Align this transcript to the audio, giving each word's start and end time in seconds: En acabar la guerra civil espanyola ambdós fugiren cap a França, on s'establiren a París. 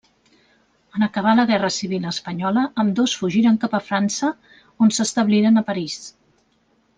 En 0.99 1.03
acabar 1.07 1.33
la 1.39 1.43
guerra 1.51 1.69
civil 1.75 2.07
espanyola 2.11 2.63
ambdós 2.85 3.13
fugiren 3.21 3.61
cap 3.67 3.77
a 3.79 3.83
França, 3.91 4.31
on 4.87 4.95
s'establiren 4.97 5.63
a 5.63 5.65
París. 5.69 6.01